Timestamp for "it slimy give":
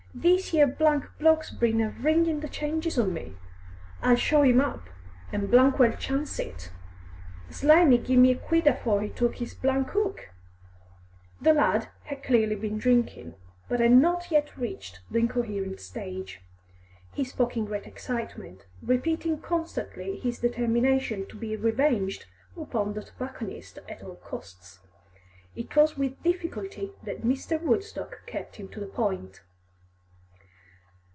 6.37-8.19